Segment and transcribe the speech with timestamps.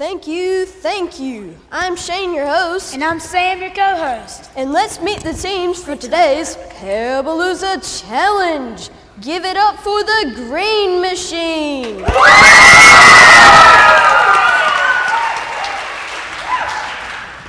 [0.00, 1.54] Thank you, thank you.
[1.70, 4.50] I'm Shane, your host, And I'm Sam, your co host.
[4.56, 8.88] and let's meet the teams for today's Parablelooza Challenge.
[9.20, 12.02] Give it up for the Green Machine.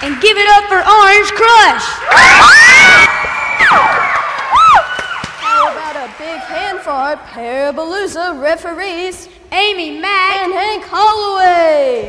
[0.01, 1.87] And give it up for Orange Crush.
[5.39, 10.21] How about a big hand for our Parablelooza referees Amy Mack.
[10.43, 12.07] and Hank Holloway?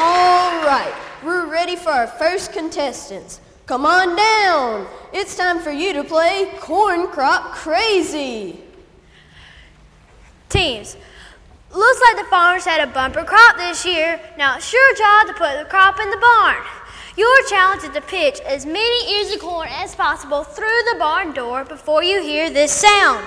[0.00, 0.92] All right,
[1.22, 3.40] we're ready for our first contestants.
[3.66, 4.86] Come on down.
[5.12, 8.60] It's time for you to play Corn Crop Crazy.
[10.48, 10.96] Teams.
[11.72, 14.20] Looks like the farmers had a bumper crop this year.
[14.36, 16.56] Now it's your job to put the crop in the barn.
[17.16, 21.32] Your challenge is to pitch as many ears of corn as possible through the barn
[21.32, 23.24] door before you hear this sound.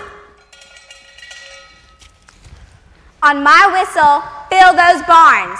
[3.25, 4.21] On my whistle,
[4.51, 5.59] fill those barns.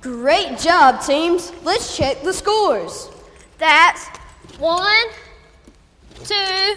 [0.00, 1.52] Great job, teams.
[1.64, 3.08] Let's check the scores.
[3.58, 4.06] That's
[4.58, 5.06] one,
[6.24, 6.74] two,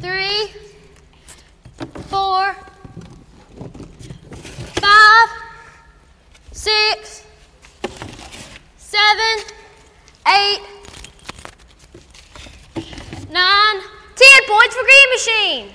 [0.00, 0.52] three,
[2.08, 2.54] four,
[4.74, 5.28] five,
[6.52, 7.24] six,
[8.76, 9.44] seven,
[10.28, 10.60] eight,
[13.30, 13.80] nine,
[14.14, 15.70] ten points for Green Machine.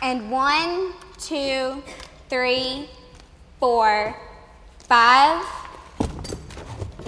[0.00, 0.92] And one,
[1.28, 1.82] two,
[2.30, 2.88] three,
[3.60, 4.16] four,
[4.78, 5.44] five,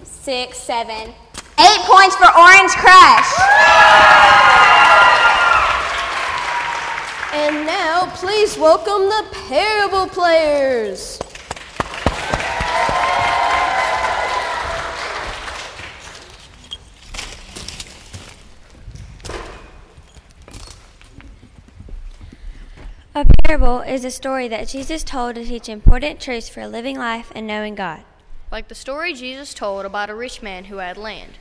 [0.04, 1.14] six, seven,
[1.58, 3.32] eight points for Orange Crush.
[7.32, 11.18] And now, please welcome the Parable players.
[23.12, 27.32] A parable is a story that Jesus told to teach important truths for living life
[27.34, 28.04] and knowing God.
[28.52, 31.32] Like the story Jesus told about a rich man who had land.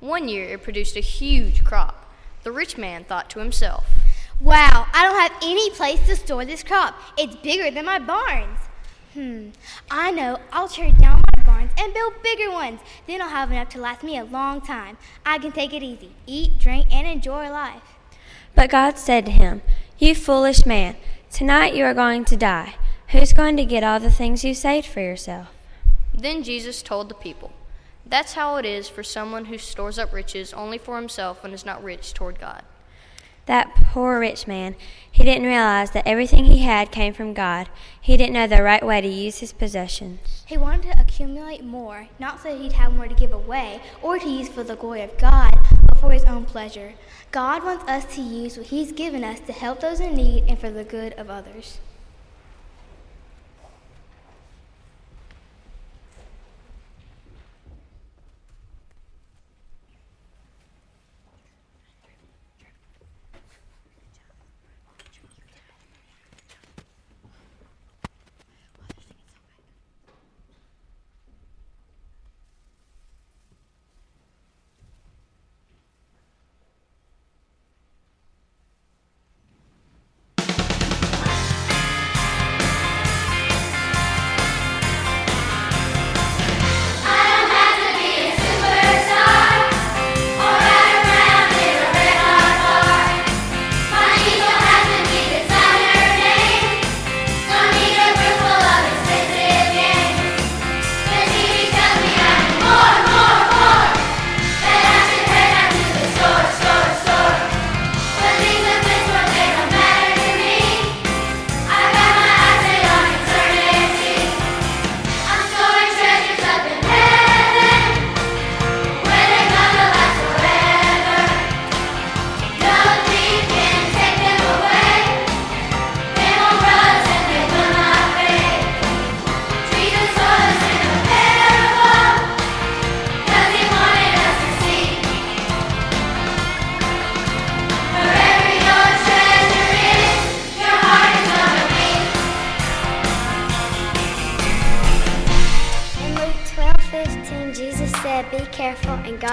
[0.00, 2.10] One year it produced a huge crop.
[2.44, 3.86] The rich man thought to himself,
[4.40, 6.98] Wow, I don't have any place to store this crop.
[7.18, 8.58] It's bigger than my barns.
[9.12, 9.48] Hmm,
[9.90, 10.38] I know.
[10.50, 12.80] I'll tear down my barns and build bigger ones.
[13.06, 14.96] Then I'll have enough to last me a long time.
[15.26, 17.98] I can take it easy, eat, drink, and enjoy life.
[18.54, 19.60] But God said to him,
[19.98, 20.96] You foolish man,
[21.30, 22.74] tonight you are going to die.
[23.08, 25.48] Who's going to get all the things you saved for yourself?
[26.14, 27.52] Then Jesus told the people,
[28.04, 31.64] That's how it is for someone who stores up riches only for himself and is
[31.64, 32.62] not rich toward God.
[33.48, 34.76] That poor rich man,
[35.10, 37.70] he didn't realize that everything he had came from God.
[37.98, 40.44] He didn't know the right way to use his possessions.
[40.44, 44.18] He wanted to accumulate more, not so that he'd have more to give away or
[44.18, 45.58] to use for the glory of God,
[45.88, 46.92] but for his own pleasure.
[47.30, 50.58] God wants us to use what he's given us to help those in need and
[50.58, 51.78] for the good of others.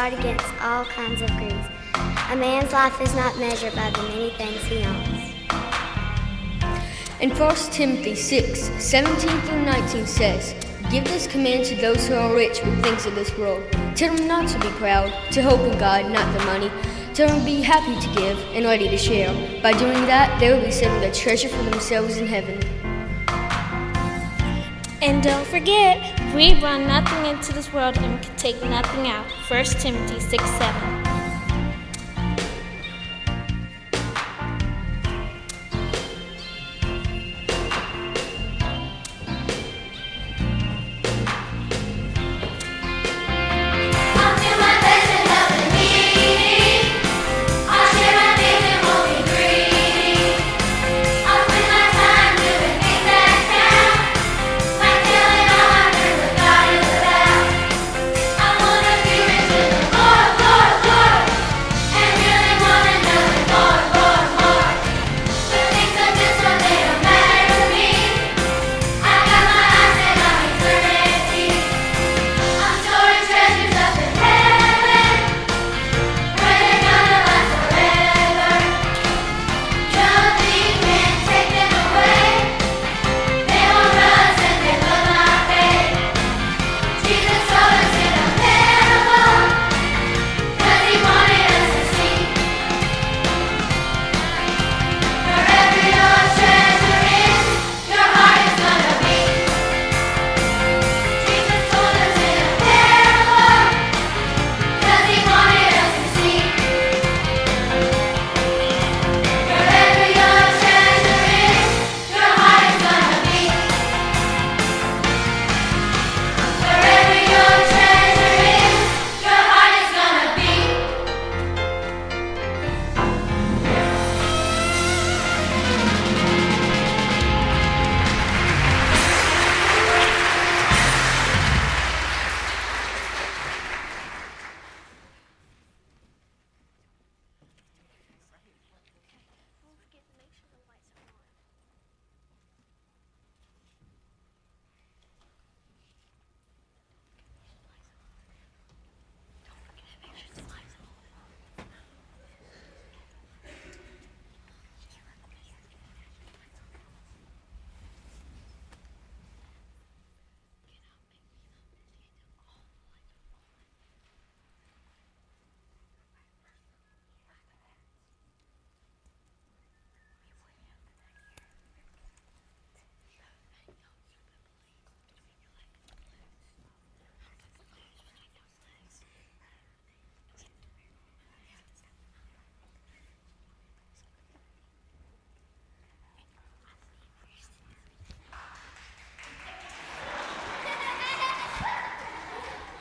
[0.09, 1.65] Careful and guard against all kinds of greed.
[2.31, 5.33] A man's life is not measured by the many things he owns.
[7.21, 10.55] In 1 Timothy 6, 17 through 19 says,
[10.91, 13.63] Give this command to those who are rich with things of this world.
[13.95, 16.69] Tell them not to be proud, to hope in God, not the money.
[17.13, 19.33] Tell them to be happy to give and ready to share.
[19.61, 22.61] By doing that, they will be saving a treasure for themselves in heaven.
[25.01, 29.25] And don't forget, we brought nothing into this world and can take nothing out.
[29.49, 31.04] 1 Timothy 6 7.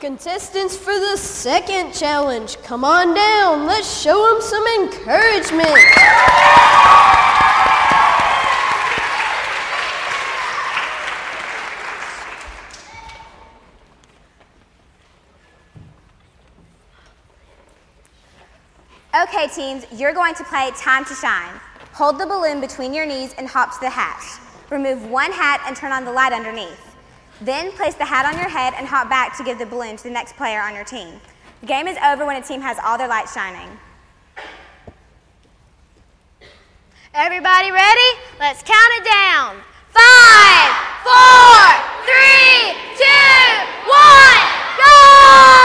[0.05, 3.65] Contestants for the second challenge, come on down.
[3.65, 5.67] Let's show them some encouragement.
[19.23, 21.59] Okay, teens, you're going to play Time to Shine.
[21.93, 24.39] Hold the balloon between your knees and hop to the hatch.
[24.69, 26.84] Remove one hat and turn on the light underneath.
[27.41, 30.03] Then place the hat on your head and hop back to give the balloon to
[30.03, 31.19] the next player on your team.
[31.61, 33.69] The game is over when a team has all their lights shining.
[37.13, 38.19] Everybody ready?
[38.39, 39.57] Let's count it down.
[39.91, 41.63] Five, four,
[42.03, 43.03] three, two,
[43.87, 44.41] one,
[44.77, 45.55] go!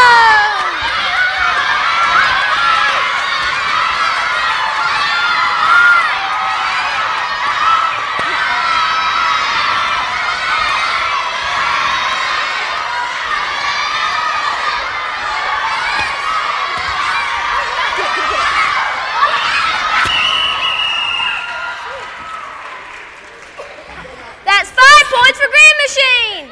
[24.43, 26.51] That's five points for Green Machine.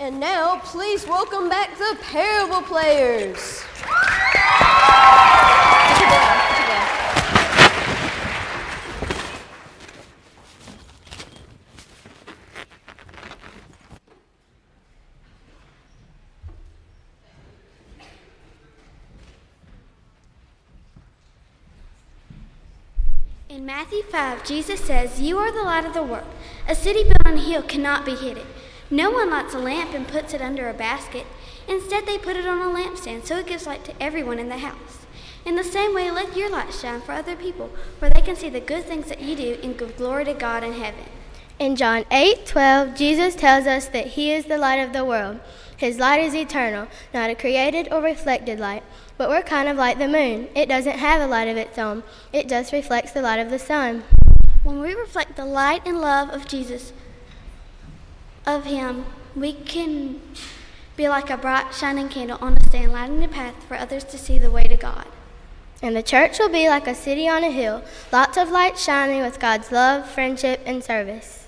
[0.00, 1.06] And now, please
[1.44, 3.64] welcome back the parable players.
[23.48, 26.24] In Matthew 5, Jesus says, You are the light of the world.
[26.68, 28.46] A city built on a hill cannot be hidden.
[28.94, 31.26] No one lights a lamp and puts it under a basket.
[31.66, 34.58] Instead, they put it on a lampstand so it gives light to everyone in the
[34.58, 35.04] house.
[35.44, 38.48] In the same way, let your light shine for other people, for they can see
[38.48, 41.06] the good things that you do and give glory to God in heaven.
[41.58, 45.40] In John 8 12, Jesus tells us that He is the light of the world.
[45.76, 48.84] His light is eternal, not a created or reflected light.
[49.18, 50.46] But we're kind of like the moon.
[50.54, 53.58] It doesn't have a light of its own, it just reflects the light of the
[53.58, 54.04] sun.
[54.62, 56.92] When we reflect the light and love of Jesus,
[58.46, 60.20] of Him, we can
[60.96, 64.18] be like a bright, shining candle on a stand, lighting the path for others to
[64.18, 65.06] see the way to God.
[65.82, 67.82] And the church will be like a city on a hill,
[68.12, 71.46] lots of light shining with God's love, friendship, and service.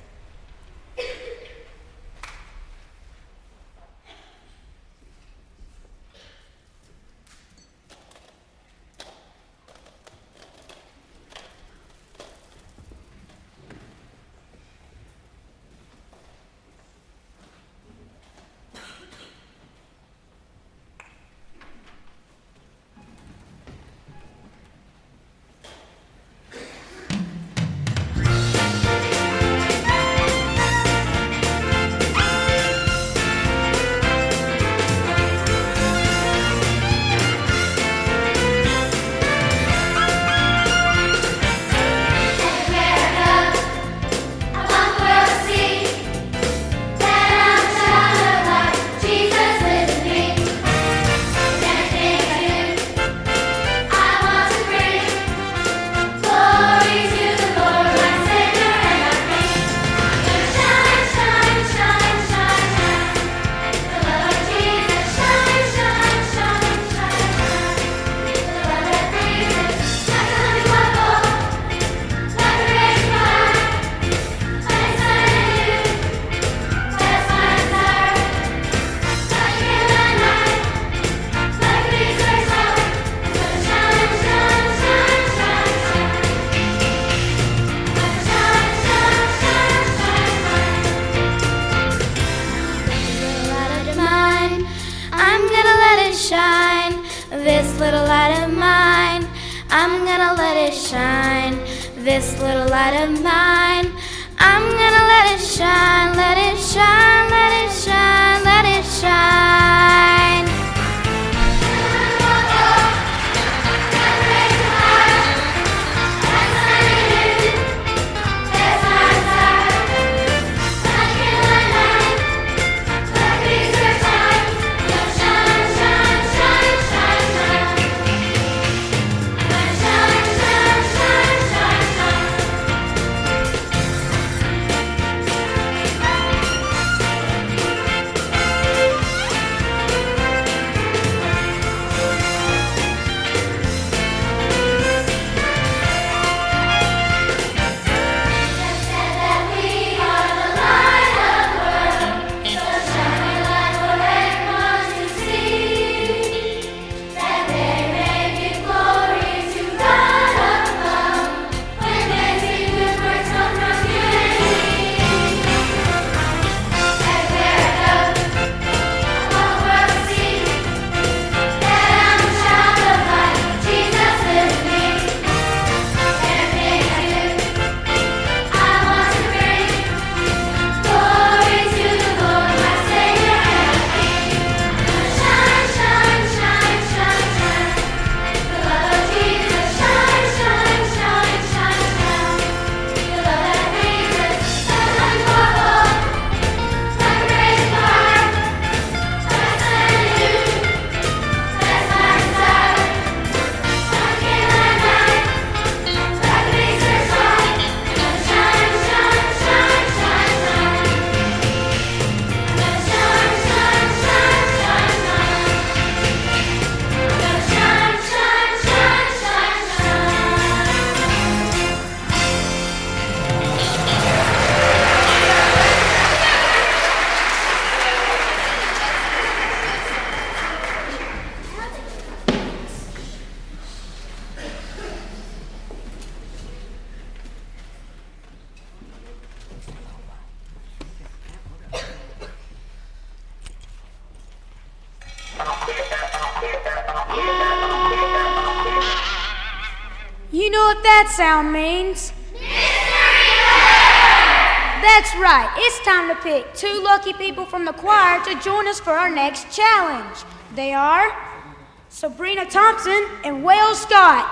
[262.50, 264.24] Thompson and Wales Scott.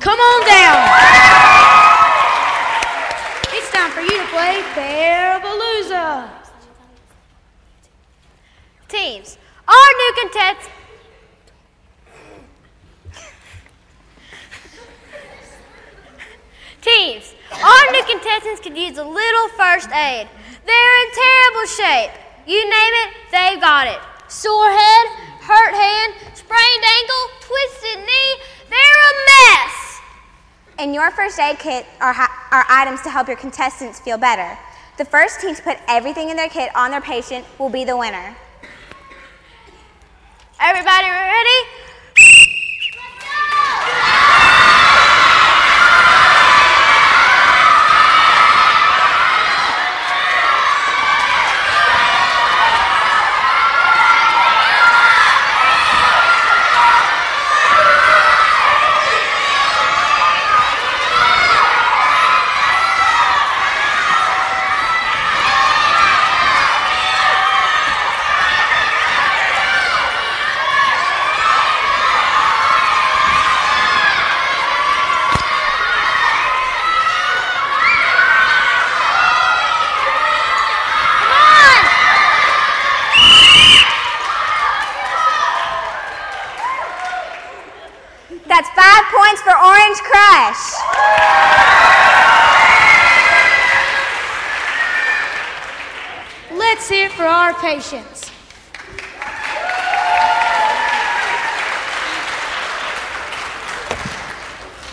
[0.00, 0.88] Come on down.
[3.52, 6.30] It's time for you to play Bearapalooza.
[8.88, 10.74] Teams, our new contestants.
[16.80, 20.28] Teams, our new contestants could use a little first aid.
[20.64, 22.10] They're in terrible shape.
[22.46, 23.98] You name it, they've got it.
[24.28, 25.06] Sore head,
[25.40, 26.14] hurt hand,
[26.48, 28.30] sprained ankle, twisted knee,
[28.70, 30.00] they're a mess.
[30.78, 34.56] In your first aid kit are, ha- are items to help your contestants feel better.
[34.96, 37.96] The first team to put everything in their kit on their patient will be the
[37.96, 38.34] winner.
[40.58, 41.78] Everybody ready?
[88.48, 90.72] That's five points for Orange Crush.
[96.58, 98.32] Let's hear it for our patients.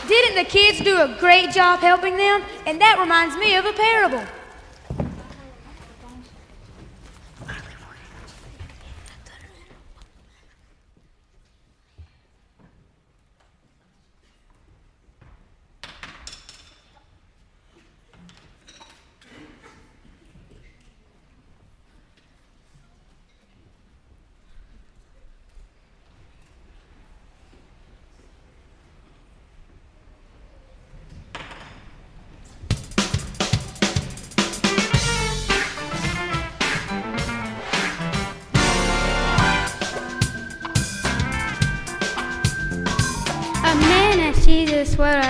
[0.08, 2.44] Didn't the kids do a great job helping them?
[2.68, 4.24] And that reminds me of a parable.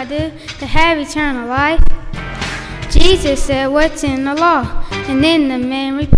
[0.06, 1.84] I do to have eternal life?
[2.92, 4.86] Jesus said, What's in the law?
[5.08, 6.15] And then the man replied,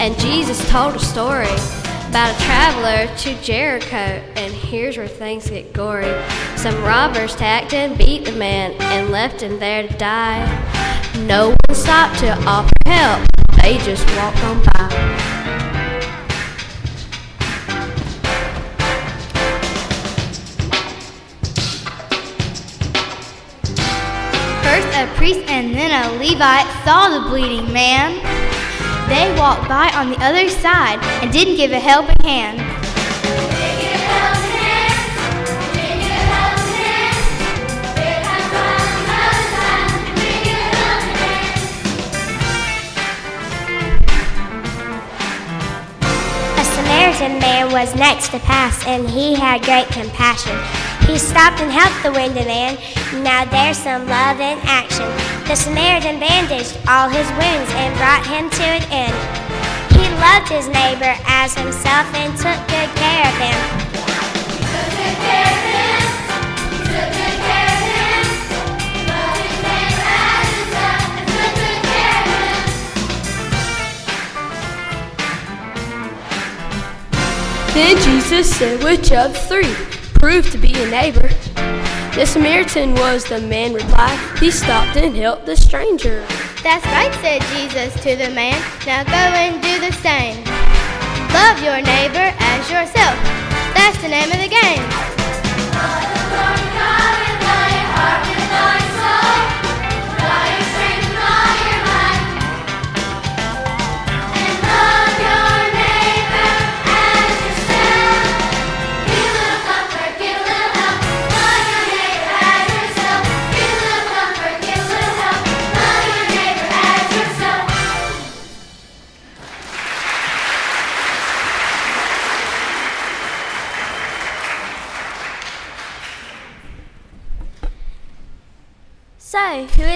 [0.00, 1.44] and Jesus told a story
[2.08, 6.10] about a traveler to Jericho, and here's where things get gory.
[6.56, 10.46] Some robbers attacked and beat the man and left him there to die.
[11.26, 13.28] No one stopped to offer help,
[13.60, 14.88] they just walked on by.
[24.62, 28.39] First, a priest and then a Levite saw the bleeding man.
[29.10, 32.60] They walked by on the other side and didn't give a helping hand.
[46.56, 50.56] A Samaritan man was next to pass, and he had great compassion.
[51.08, 52.78] He stopped and helped the wounded man.
[53.12, 55.06] Now there's some love in action.
[55.48, 59.14] The Samaritan bandaged all his wounds and brought him to an end.
[59.90, 63.90] He loved his neighbor as himself and took good care of him.
[77.74, 79.74] Then Jesus said, Which of three
[80.20, 81.28] proved to be a neighbor?
[82.14, 84.18] The Samaritan was the man replied.
[84.38, 86.26] He stopped and helped the stranger.
[86.62, 88.60] That's right, said Jesus to the man.
[88.84, 90.44] Now go and do the same.
[91.32, 93.16] Love your neighbor as yourself.
[93.74, 95.10] That's the name of the game.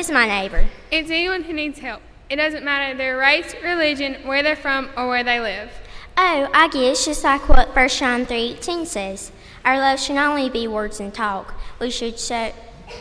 [0.04, 0.66] Is my neighbor?
[0.90, 2.02] It's anyone who needs help.
[2.28, 5.70] It doesn't matter their race, religion, where they're from, or where they live.
[6.16, 9.32] Oh, I guess just like what 1 John 3.18 says.
[9.64, 11.54] Our love should not only be words and talk.
[11.80, 12.52] We should show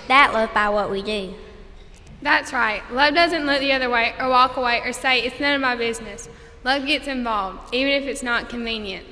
[0.08, 1.34] that love by what we do.
[2.22, 2.82] That's right.
[2.92, 5.76] Love doesn't look the other way or walk away or say, it's none of my
[5.76, 6.30] business.
[6.64, 9.06] Love gets involved, even if it's not convenient.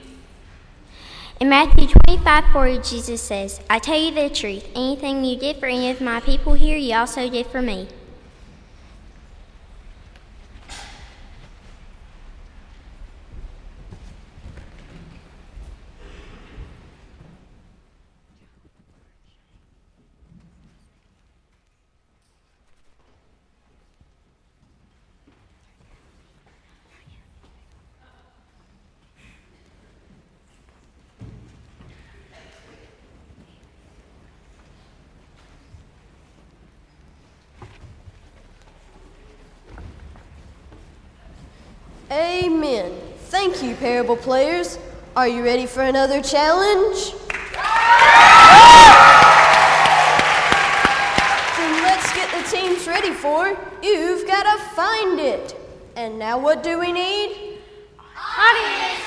[1.41, 5.65] In Matthew 25 40, Jesus says, I tell you the truth, anything you did for
[5.65, 7.87] any of my people here, you also did for me.
[42.11, 42.91] Amen.
[44.01, 44.79] Thank you, parable players.
[45.15, 47.13] Are you ready for another challenge?
[51.55, 55.55] Then let's get the teams ready for You've Got to Find It.
[55.95, 57.59] And now, what do we need?
[57.99, 59.01] Audience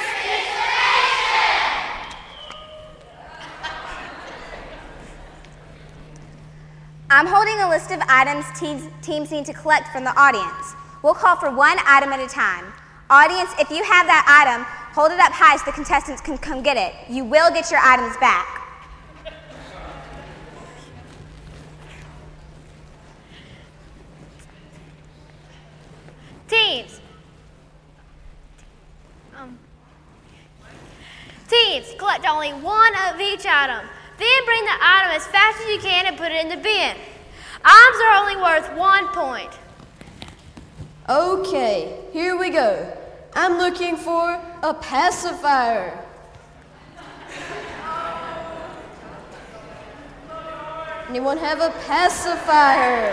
[7.11, 10.75] I'm holding a list of items teams, teams need to collect from the audience.
[11.03, 12.73] We'll call for one item at a time.
[13.11, 16.63] Audience, if you have that item, hold it up high so the contestants can come
[16.63, 16.95] get it.
[17.13, 18.63] You will get your items back.
[26.47, 27.01] Teams.
[29.37, 29.59] Um,
[31.49, 33.89] teams, collect only one of each item.
[34.17, 36.97] Then bring the item as fast as you can and put it in the bin.
[37.65, 39.51] Items are only worth one point.
[41.09, 43.04] Okay, here we go.
[43.37, 46.05] I'm looking for a pacifier.
[51.09, 53.11] Anyone have a pacifier?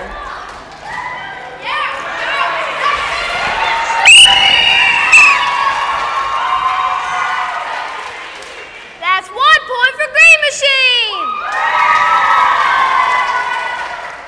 [9.00, 11.28] That's one point for Green Machine.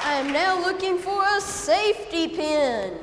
[0.06, 2.93] I am now looking for a safety pin.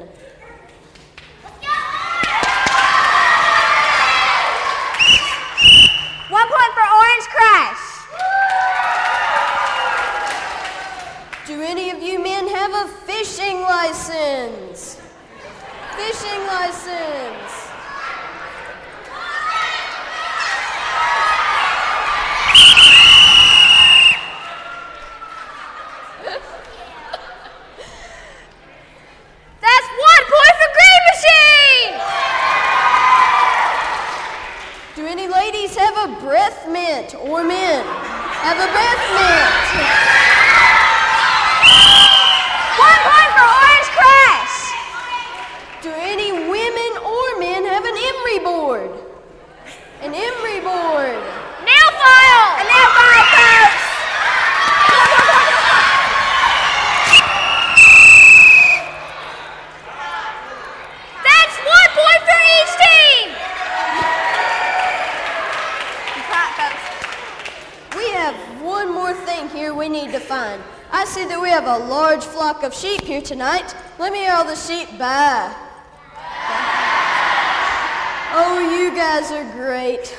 [6.31, 6.71] One point
[7.41, 7.87] Crush.
[11.47, 15.01] Do any of you men have a fishing license?
[15.97, 17.53] Fishing license.
[29.65, 31.93] That's one point for Green Machine.
[34.97, 37.85] Do any ladies have a breath mint or men?
[37.85, 39.67] Have a breath mint.
[42.79, 44.59] One point for Orange Crush.
[45.83, 48.93] Do any women or men have an emery board?
[50.03, 51.19] An emery board.
[51.67, 52.47] Nail file.
[52.55, 53.87] A nail file, folks.
[61.27, 63.35] That's one point for each team.
[67.97, 69.75] We have one more thing here
[70.33, 73.75] I see that we have a large flock of sheep here tonight.
[73.99, 75.51] Let me hear all the sheep baa.
[78.31, 80.07] Oh, you guys are great.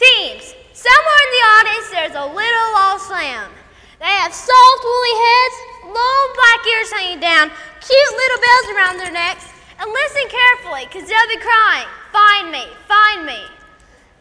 [0.00, 3.52] Teams, somewhere in the audience there's a little lost lamb.
[4.00, 5.56] They have soft woolly heads,
[5.92, 7.50] long black ears hanging down,
[7.84, 9.44] cute little bells around their necks,
[9.78, 13.44] and listen carefully because they'll be crying, Find me, find me.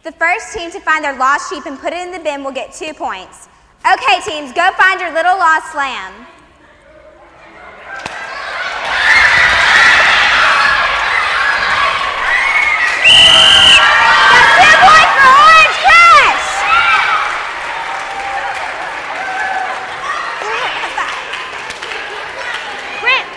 [0.06, 2.52] The first team to find their lost sheep and put it in the bin will
[2.52, 3.50] get two points.
[3.92, 6.28] Okay, teams, go find your little lost lamb.
[13.06, 16.48] Two points for Orange Crush!
[23.02, 23.28] Grant!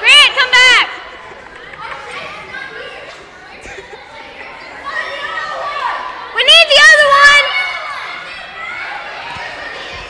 [0.00, 0.86] Grant, come back!
[6.36, 7.44] We need the other one!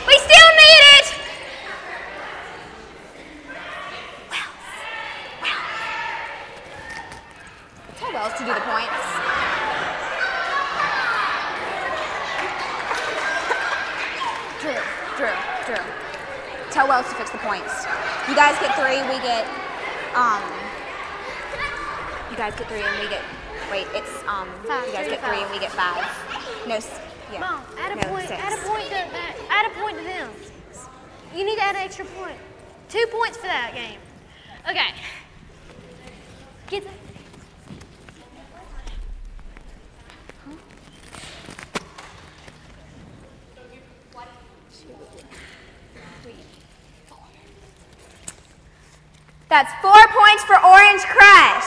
[0.07, 0.15] We
[16.71, 17.85] Tell Wells to fix the points.
[18.27, 19.47] You guys get three, we get,
[20.13, 20.43] um,
[22.29, 23.21] you guys get three and we get,
[23.71, 25.43] wait, it's, um, Five, you guys three get to three five.
[25.43, 26.67] and we get five.
[26.67, 26.99] No, s-
[27.31, 27.39] yeah.
[27.39, 28.27] Mom, add a no, point.
[28.27, 28.41] six.
[28.43, 30.29] Add a point to uh, add a point to them.
[31.33, 32.35] You need to add an extra point.
[32.89, 33.99] Two points for that game.
[34.69, 34.93] Okay.
[36.67, 36.89] Get the,
[49.47, 51.63] That's four points for Orange Crush.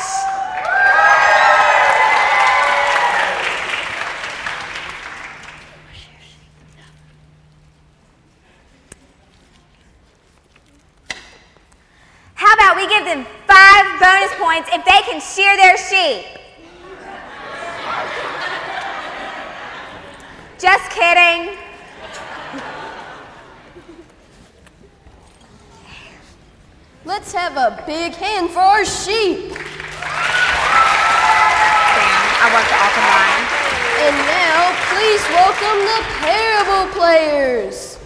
[12.35, 16.27] How about we give them five bonus points if they can shear their sheep?
[20.59, 21.58] Just kidding.
[27.29, 29.53] Let's have a big hand for our sheep.
[32.41, 33.45] I worked it all combined.
[34.01, 37.99] And now, please welcome the parable players.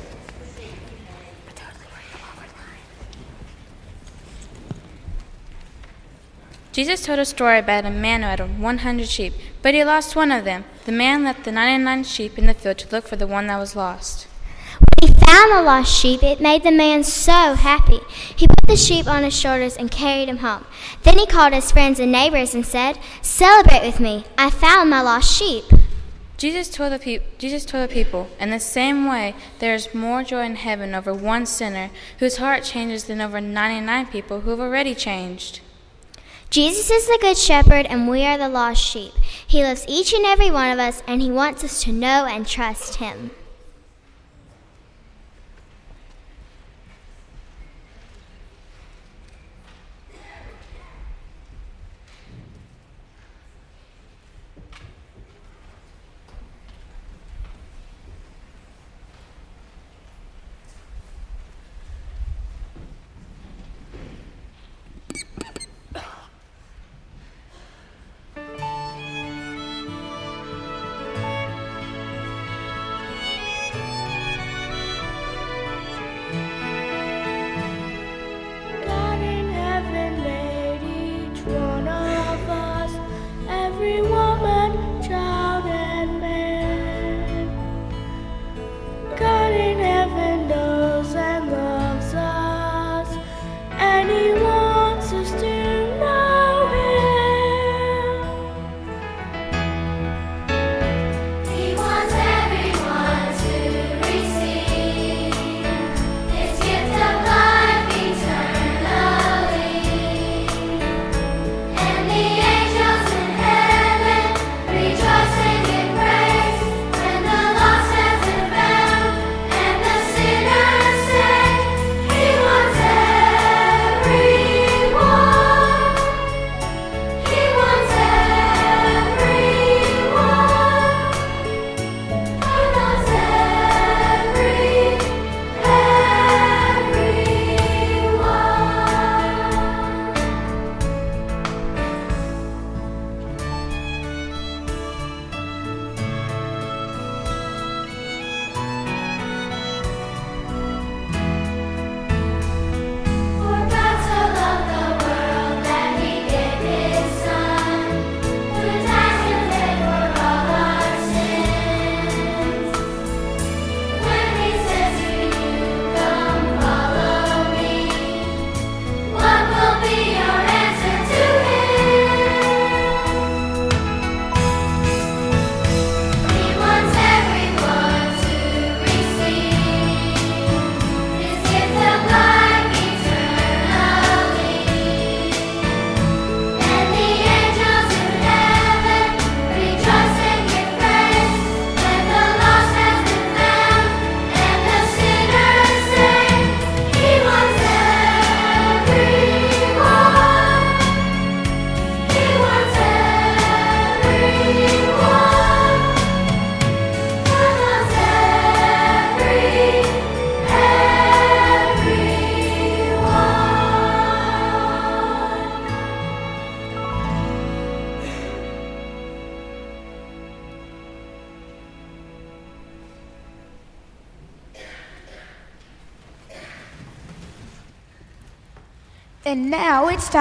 [6.73, 10.33] Jesus told a story about a man who had 100 sheep, but he lost one
[10.33, 10.65] of them.
[10.85, 13.61] The man left the 99 sheep in the field to look for the one that
[13.61, 14.27] was lost.
[15.33, 18.01] Found the lost sheep, it made the man so happy.
[18.37, 20.67] He put the sheep on his shoulders and carried him home.
[21.05, 24.27] Then he called his friends and neighbors and said, Celebrate with me.
[24.37, 25.65] I found my lost sheep.
[26.37, 30.23] Jesus told the peop- Jesus told the people, in the same way, there is more
[30.23, 34.61] joy in heaven over one sinner whose heart changes than over 99 people who have
[34.61, 35.61] already changed.
[36.51, 39.15] Jesus is the good shepherd, and we are the lost sheep.
[39.47, 42.47] He loves each and every one of us, and he wants us to know and
[42.47, 43.31] trust him.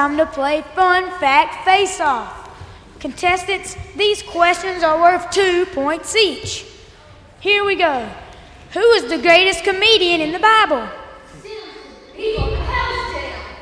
[0.01, 2.49] Time to play Fun Fact Face Off.
[2.99, 6.65] Contestants, these questions are worth two points each.
[7.39, 8.09] Here we go.
[8.73, 10.89] Who is the greatest comedian in the Bible?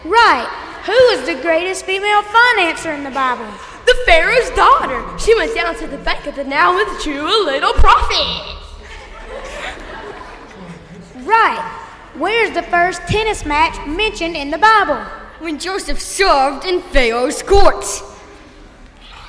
[0.05, 0.47] Right.
[0.85, 3.51] Who is the greatest female financer in the Bible?
[3.85, 5.19] The Pharaoh's daughter.
[5.19, 8.55] She went down to the bank of the Nile and withdrew a little profit.
[11.17, 11.81] Right.
[12.15, 15.18] Where's the first tennis match mentioned in the Bible?
[15.39, 17.85] When Joseph served in Pharaoh's court.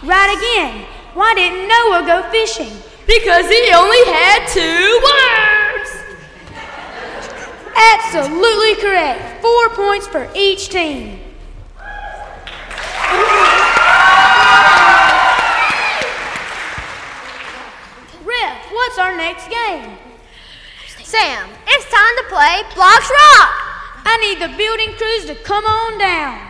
[0.03, 0.87] Right again.
[1.15, 2.73] Why didn't Noah go fishing?
[3.07, 5.91] Because he only had two words.
[7.77, 9.41] Absolutely correct.
[9.41, 11.21] Four points for each team.
[18.25, 19.97] Ref, what's our next game?
[21.05, 23.60] Sam, it's time to play Blocks Rock.
[24.13, 26.49] I need the building crews to come on down.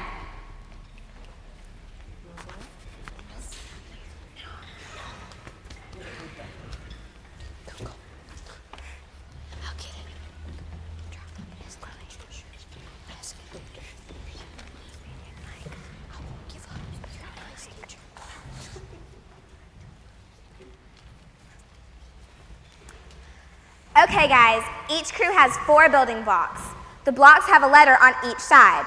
[24.02, 26.79] Okay, guys, each crew has four building blocks.
[27.05, 28.87] The blocks have a letter on each side.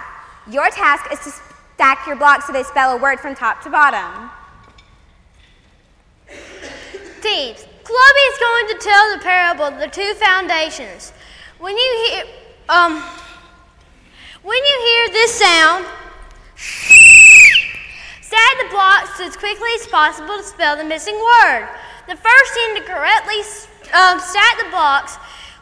[0.49, 1.31] Your task is to
[1.75, 4.29] stack your blocks so they spell a word from top to bottom.
[7.21, 11.13] Teams, Chloe is going to tell the parable of the two foundations.
[11.59, 12.25] When you hear,
[12.69, 13.01] um,
[14.43, 15.85] when you hear this sound,
[16.55, 21.69] stack the blocks as quickly as possible to spell the missing word.
[22.07, 23.39] The first team to correctly
[23.93, 25.17] um, stack the blocks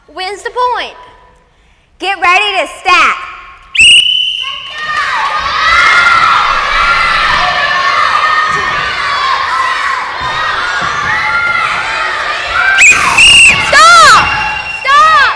[0.08, 0.96] wins the point.
[2.02, 3.16] Get ready to stack.
[13.70, 14.26] Stop!
[14.82, 15.34] Stop!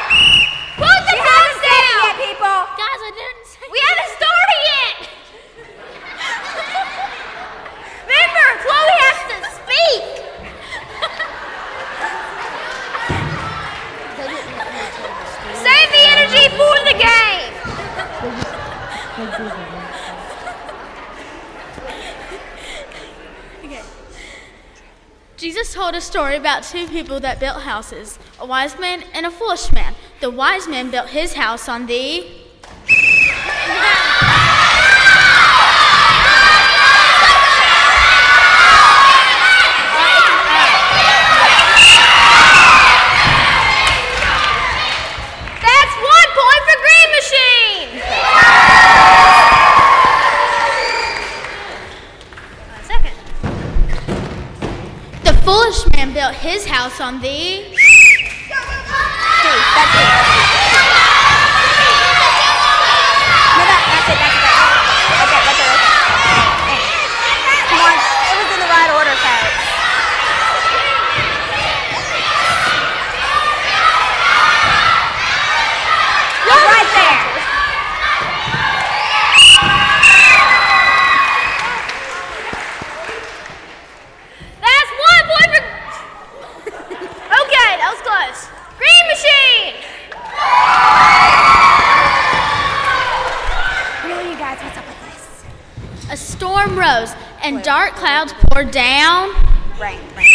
[0.75, 2.03] Put the blocks down!
[2.03, 2.59] Yet, people.
[2.75, 5.07] Guys, I didn't say We haven't started yet!
[8.11, 10.03] Remember, Chloe has to speak!
[15.57, 17.53] Save the energy for the game!
[25.37, 29.31] Jesus told a story about two people that built houses, a wise man and a
[29.31, 29.95] foolish man.
[30.21, 32.27] The wise man built his house on the
[45.63, 47.89] That's one point for Green Machine!
[52.83, 53.17] Second.
[55.25, 57.67] The foolish man built his house on the
[67.69, 67.99] Come on,
[68.31, 69.67] it was in the right order, folks.
[76.47, 77.21] You're right there.
[84.63, 85.63] That's one point for.
[87.43, 88.41] okay, that was close.
[88.79, 89.75] Green Machine!
[94.07, 95.45] Really, you guys, what's up with this?
[96.11, 97.13] a storm rose
[97.43, 97.95] and dark
[98.57, 99.29] poured down.
[99.79, 100.33] Rain, rain.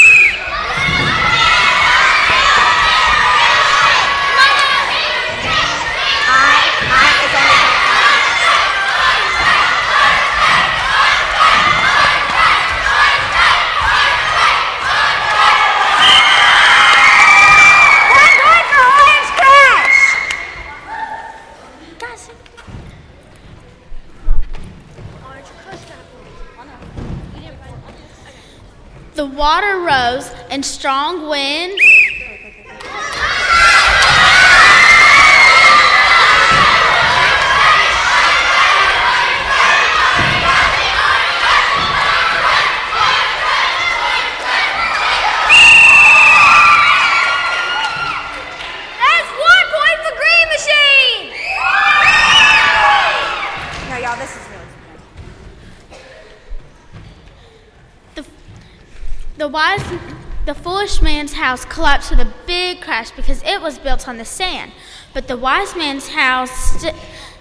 [18.12, 20.12] One point for Orange Crush.
[29.14, 31.78] The water rose and strong wind.
[48.98, 51.24] That's one point for Green Machine!
[53.90, 54.62] No, y'all, this is really
[59.38, 59.82] The wise,
[60.46, 60.54] the
[60.92, 64.72] foolish man's house collapsed with a big crash because it was built on the sand.
[65.14, 66.96] But the wise man's house st-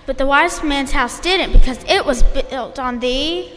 [0.06, 3.48] But the wise man's house didn't because it was built on the.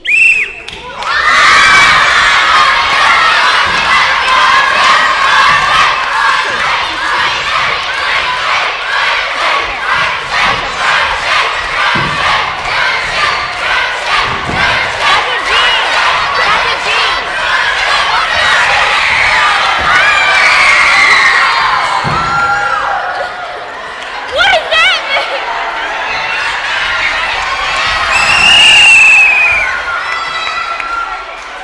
[24.33, 25.41] What does that mean?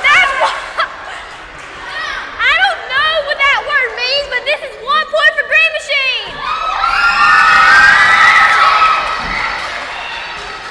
[0.02, 0.54] That's what.
[2.38, 6.26] I don't know what that word means, but this is one point for Green Machine.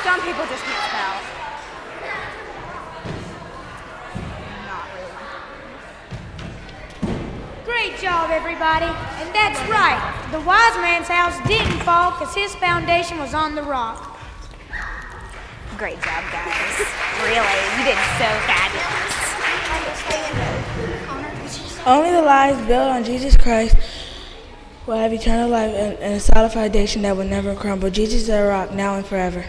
[0.03, 1.16] Some people just can't spell.
[7.66, 8.86] Great job, everybody.
[9.22, 9.99] And that's right.
[10.32, 12.55] The wise man's house didn't fall because his
[13.10, 14.20] foundation was on the rock.
[15.78, 16.80] Great job, guys.
[17.24, 19.16] really, you did so fabulous.
[21.86, 23.76] Only the lives built on Jesus Christ
[24.86, 27.89] will have eternal life and, and a solid foundation that will never crumble.
[27.89, 29.45] Jesus is our rock now and forever.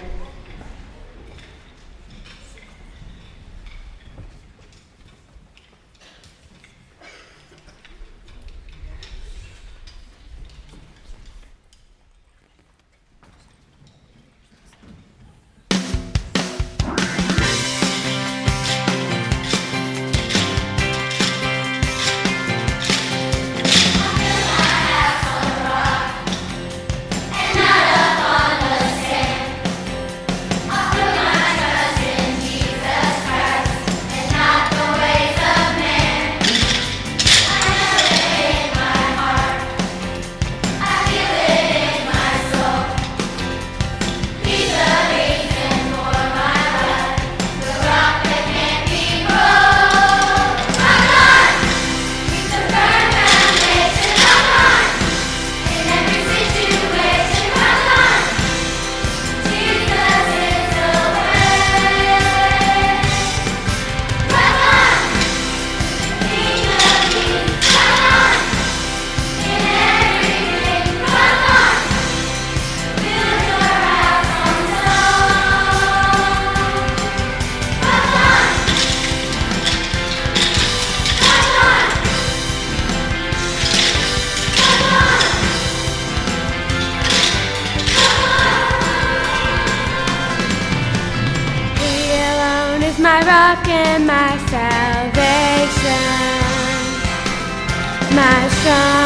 [98.15, 99.00] My stronghold.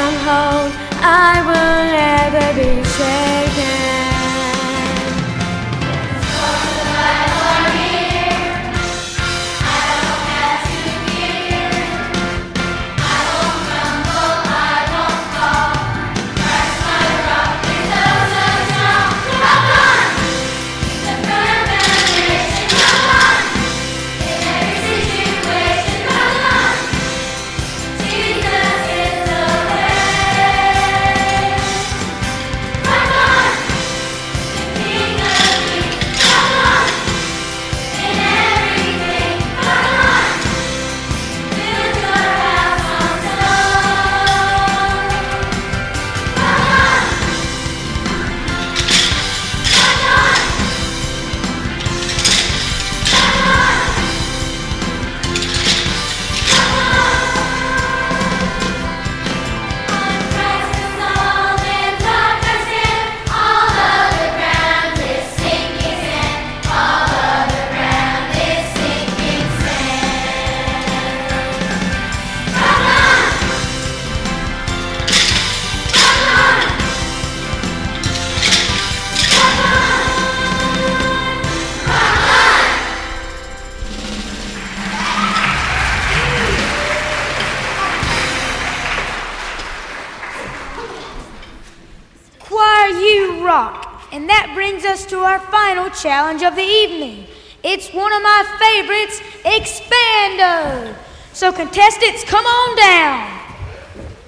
[101.35, 103.41] So, contestants, come on down.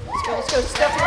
[0.08, 1.02] Let's go, let's go, Stephanie.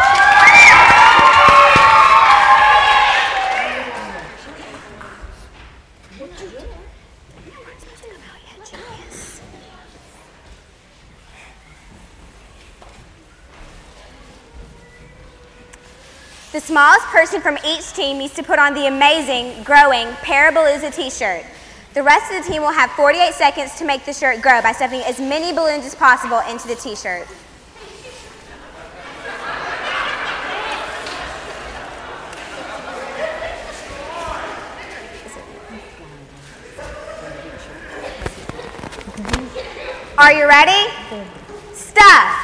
[16.54, 21.10] The smallest person from each team needs to put on the amazing, growing Parablelooza t
[21.10, 21.44] shirt.
[21.94, 24.72] The rest of the team will have 48 seconds to make the shirt grow by
[24.74, 27.28] stuffing as many balloons as possible into the t shirt.
[40.18, 40.92] Are you ready?
[41.74, 42.36] Stuff.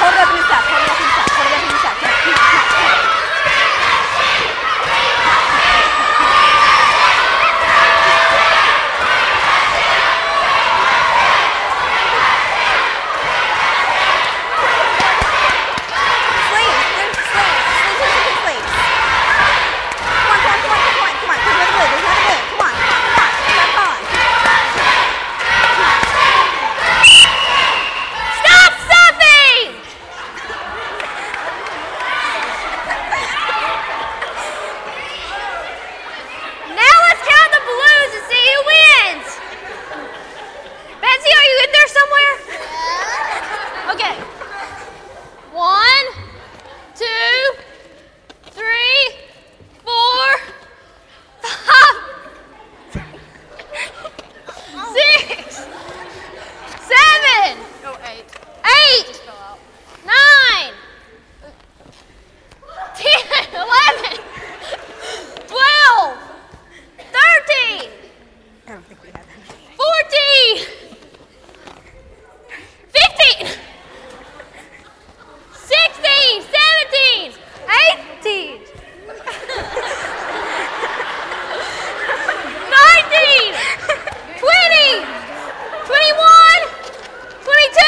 [0.00, 0.64] Hold it up in the stuff.
[0.66, 1.28] Hold it up in the stuff.
[1.30, 1.96] Hold it up in the stuff.
[2.00, 4.12] Come on, come on, come on, come on.
[16.48, 17.68] Sleeves, there's sleeves.
[17.82, 18.72] Sleeves, sleeves, sleeves, sleeves.
[20.08, 21.38] Come on, come on, come on, come on, come on.
[21.42, 21.88] There's another blue.
[21.92, 22.40] There's another blue.
[22.48, 23.30] Come on, come on, come on.
[23.52, 24.06] Start calling.
[28.40, 29.68] Stop stuffing!
[36.76, 39.28] now let's count the balloons and see who wins.
[41.00, 42.34] Betsy, are you in there somewhere?
[43.92, 44.14] Okay.
[45.52, 46.06] One,
[46.94, 47.38] two,
[48.50, 48.98] three,
[49.84, 50.24] four,
[51.42, 51.96] five,
[54.92, 55.66] six,
[56.80, 57.58] seven,
[58.64, 59.22] eight,
[60.04, 60.74] nine,
[62.96, 64.18] ten, eleven,
[65.46, 66.18] twelve,
[66.98, 67.90] thirteen,
[69.76, 70.56] fourteen,
[72.88, 73.46] fifteen,
[75.54, 77.32] sixteen, seventeen,
[77.68, 78.60] eighteen.
[82.72, 83.54] 19,
[84.38, 85.04] 20,
[85.86, 86.62] 21,
[87.42, 87.82] 22,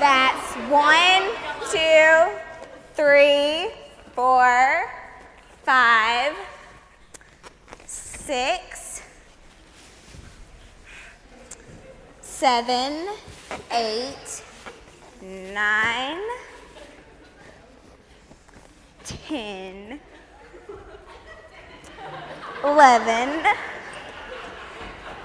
[0.00, 1.22] That's one,
[1.70, 2.32] two,
[2.94, 3.70] three,
[4.14, 4.90] four,
[5.64, 6.34] five,
[7.86, 9.02] six,
[12.20, 13.08] seven,
[13.70, 14.42] eight,
[15.22, 16.18] nine,
[19.04, 20.00] ten,
[22.64, 23.44] eleven,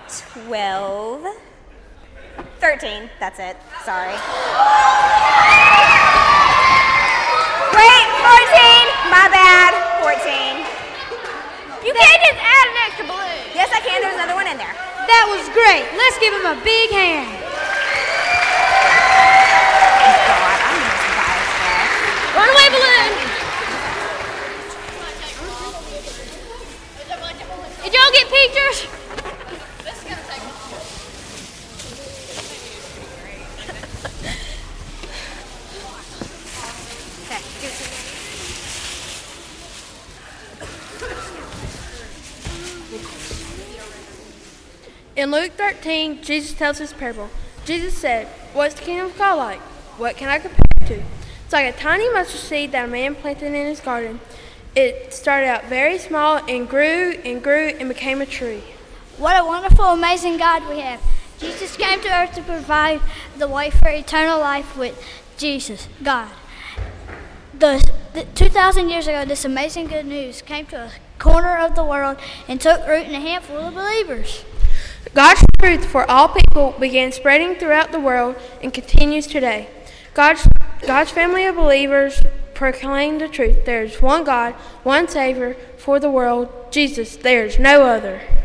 [0.07, 1.25] twelve.
[2.59, 3.09] 13.
[3.19, 3.57] That's it.
[3.85, 4.13] Sorry.
[4.13, 4.17] Wait,
[8.21, 8.87] 14.
[9.09, 9.73] My bad.
[10.01, 10.65] 14.
[11.85, 13.41] You can't just add an extra balloon.
[13.53, 14.01] Yes, I can.
[14.01, 14.73] There's another one in there.
[14.73, 15.85] That was great.
[15.97, 17.29] Let's give him a big hand.
[22.37, 23.11] Runaway balloon.
[27.83, 28.87] Did y'all get pictures?
[45.17, 47.31] In Luke 13, Jesus tells this parable.
[47.65, 49.59] Jesus said, What's the kingdom of God like?
[49.97, 51.03] What can I compare it to?
[51.43, 54.19] It's like a tiny mustard seed that a man planted in his garden.
[54.75, 58.61] It started out very small and grew and grew and became a tree.
[59.17, 61.01] What a wonderful, amazing God we have.
[61.39, 63.01] Jesus came to earth to provide
[63.39, 65.03] the way for eternal life with
[65.35, 66.29] Jesus, God.
[67.57, 71.83] The, the 2,000 years ago, this amazing good news came to a corner of the
[71.83, 74.43] world and took root in a handful of believers.
[75.13, 79.69] God's truth for all people began spreading throughout the world and continues today.
[80.13, 80.47] God's,
[80.85, 82.21] God's family of believers
[82.53, 83.65] proclaim the truth.
[83.65, 84.53] There is one God,
[84.83, 87.15] one Savior for the world, Jesus.
[87.15, 88.36] There is no other.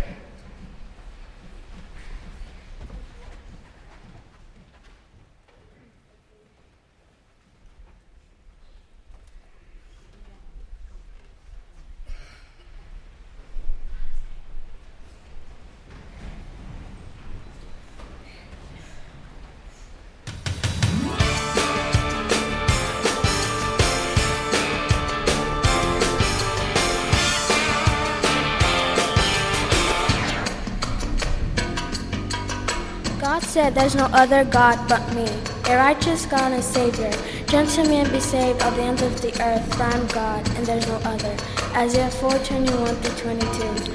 [33.73, 35.27] Said, There's no other God but me,
[35.71, 37.11] a righteous God and Savior.
[37.47, 40.87] Gentlemen be saved at the ends of the earth, for I am God, and there's
[40.87, 41.35] no other.
[41.75, 43.93] Isaiah 4 21 through 22.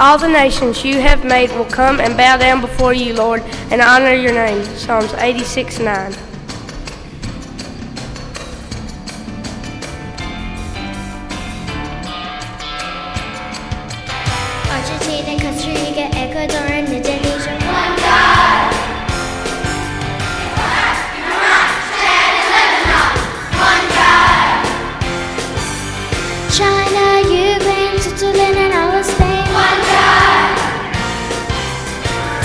[0.00, 3.82] All the nations you have made will come and bow down before you, Lord, and
[3.82, 4.64] honor your name.
[4.76, 6.27] Psalms 86 9.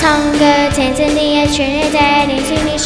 [0.03, 0.39] 唱歌
[0.73, 2.77] 天赐的爱全也在爱你心里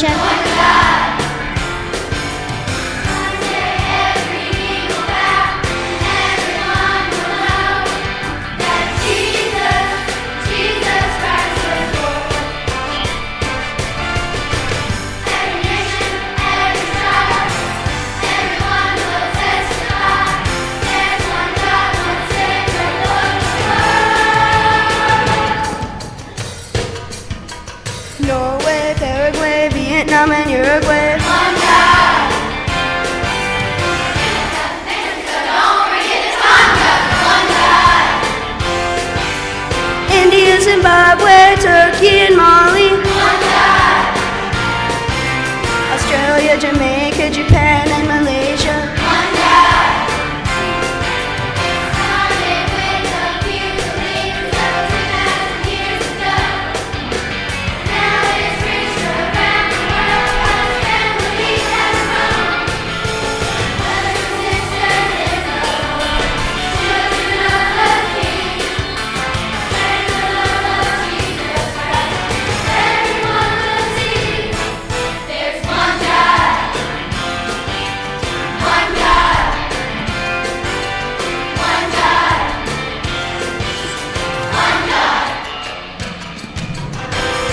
[40.78, 42.87] Zimbabwe, Turkey, and Mali.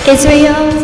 [0.08, 0.75] Israel,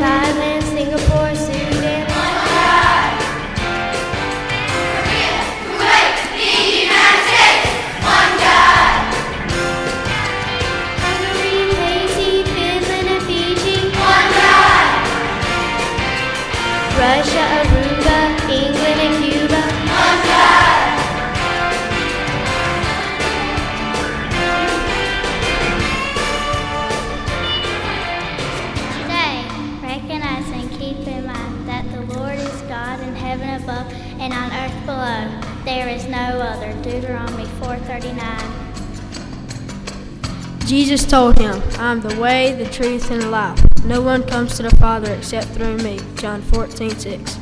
[42.23, 43.61] way, the truth, and the life.
[43.85, 45.99] No one comes to the Father except through me.
[46.15, 47.42] John 14, 6.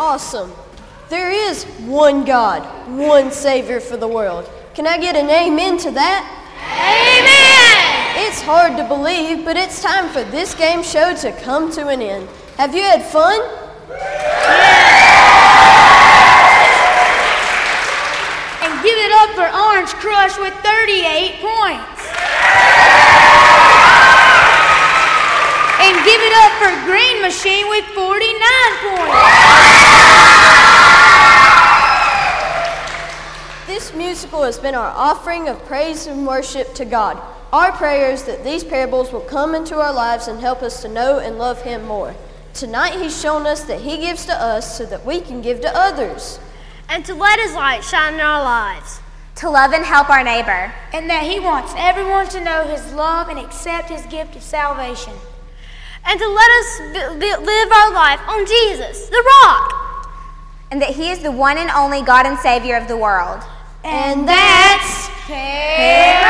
[0.00, 0.50] Awesome.
[1.10, 4.48] There is one God, one Savior for the world.
[4.72, 6.24] Can I get an amen to that?
[6.56, 8.26] Amen!
[8.26, 12.00] It's hard to believe, but it's time for this game show to come to an
[12.00, 12.26] end.
[12.56, 13.44] Have you had fun?
[18.64, 22.00] And give it up for Orange Crush with 38 points.
[25.80, 28.20] And give it up for Green Machine with 49
[28.84, 29.79] points.
[33.90, 37.20] This musical has been our offering of praise and worship to God.
[37.52, 40.88] Our prayer is that these parables will come into our lives and help us to
[40.88, 42.14] know and love Him more.
[42.54, 45.76] Tonight, He's shown us that He gives to us so that we can give to
[45.76, 46.38] others.
[46.88, 49.00] And to let His light shine in our lives.
[49.36, 50.72] To love and help our neighbor.
[50.92, 55.14] And that He wants everyone to know His love and accept His gift of salvation.
[56.06, 60.06] And to let us b- b- live our life on Jesus, the rock.
[60.70, 63.42] And that He is the one and only God and Savior of the world.
[63.82, 66.20] And that's Can